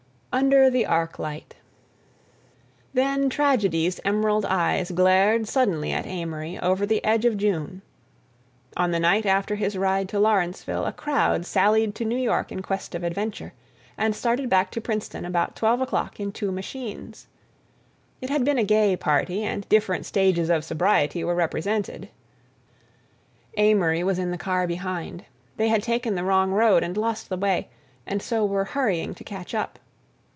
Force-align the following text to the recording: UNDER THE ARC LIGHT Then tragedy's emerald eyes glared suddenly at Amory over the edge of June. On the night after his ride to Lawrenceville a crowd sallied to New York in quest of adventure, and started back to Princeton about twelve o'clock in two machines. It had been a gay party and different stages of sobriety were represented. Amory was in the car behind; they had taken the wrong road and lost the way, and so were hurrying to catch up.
UNDER 0.33 0.69
THE 0.69 0.85
ARC 0.85 1.19
LIGHT 1.19 1.55
Then 2.93 3.29
tragedy's 3.29 3.99
emerald 4.05 4.45
eyes 4.45 4.89
glared 4.89 5.45
suddenly 5.45 5.91
at 5.91 6.05
Amory 6.05 6.57
over 6.57 6.85
the 6.85 7.03
edge 7.03 7.25
of 7.25 7.35
June. 7.35 7.81
On 8.77 8.91
the 8.91 8.99
night 9.01 9.25
after 9.25 9.55
his 9.55 9.77
ride 9.77 10.07
to 10.07 10.21
Lawrenceville 10.21 10.85
a 10.85 10.93
crowd 10.93 11.45
sallied 11.45 11.93
to 11.95 12.05
New 12.05 12.15
York 12.17 12.49
in 12.49 12.61
quest 12.61 12.95
of 12.95 13.03
adventure, 13.03 13.51
and 13.97 14.15
started 14.15 14.49
back 14.49 14.71
to 14.71 14.79
Princeton 14.79 15.25
about 15.25 15.53
twelve 15.57 15.81
o'clock 15.81 16.17
in 16.17 16.31
two 16.31 16.49
machines. 16.49 17.27
It 18.21 18.29
had 18.29 18.45
been 18.45 18.57
a 18.57 18.63
gay 18.63 18.95
party 18.95 19.43
and 19.43 19.67
different 19.67 20.05
stages 20.05 20.49
of 20.49 20.63
sobriety 20.63 21.25
were 21.25 21.35
represented. 21.35 22.07
Amory 23.57 24.01
was 24.01 24.17
in 24.17 24.31
the 24.31 24.37
car 24.37 24.65
behind; 24.65 25.25
they 25.57 25.67
had 25.67 25.83
taken 25.83 26.15
the 26.15 26.23
wrong 26.23 26.51
road 26.51 26.83
and 26.83 26.95
lost 26.95 27.27
the 27.27 27.35
way, 27.35 27.67
and 28.07 28.21
so 28.21 28.45
were 28.45 28.63
hurrying 28.63 29.13
to 29.15 29.25
catch 29.25 29.53
up. 29.53 29.77